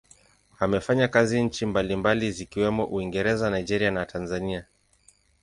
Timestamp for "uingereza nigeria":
2.85-3.91